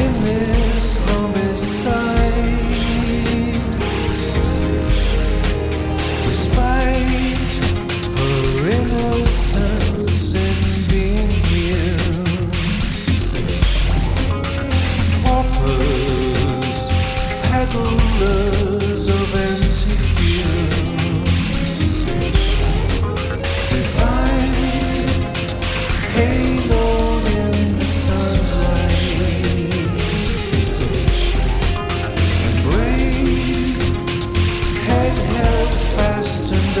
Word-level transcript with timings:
in 0.00 0.24
this 0.24 1.84
home. 1.84 2.19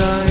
done. 0.00 0.29